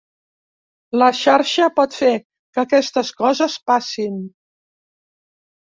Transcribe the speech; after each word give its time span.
La 1.01 1.09
xarxa 1.19 1.67
pot 1.81 1.99
fer 1.99 2.09
que 2.21 2.63
aquestes 2.65 3.13
coses 3.21 3.61
passin. 3.71 4.19